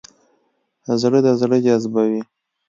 [1.01, 2.21] زړه د زړه جذبوي.